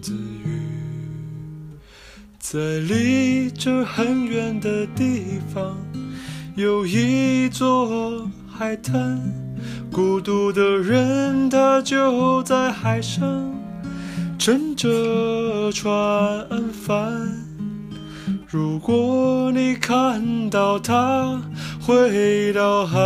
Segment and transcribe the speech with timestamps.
[0.00, 0.60] 自语，
[2.38, 5.76] 在离这很远的地方，
[6.54, 9.20] 有一座海滩。
[9.90, 13.52] 孤独的人，他就在海上
[14.38, 17.44] 乘着船帆。
[18.48, 21.40] 如果你看到他
[21.80, 23.00] 回到海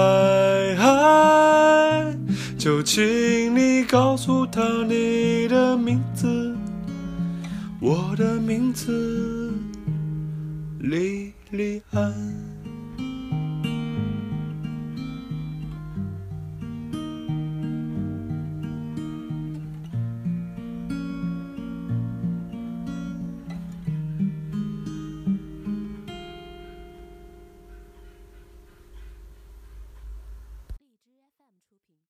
[0.79, 2.19] 岸，
[2.59, 6.58] 就请你告诉他你的名字。
[7.81, 9.53] 我的名字，
[10.81, 12.58] 莉莉安。